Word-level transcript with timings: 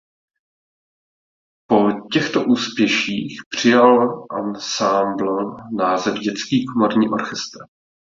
Po 1.69 1.89
těchto 2.13 2.43
úspěších 2.45 3.39
přijal 3.49 4.25
ansámbl 4.31 5.55
název 5.71 6.13
Dětský 6.19 6.65
komorní 6.73 7.09
orchestr. 7.09 7.57